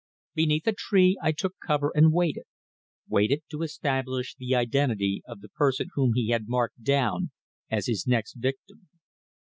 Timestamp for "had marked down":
6.29-7.29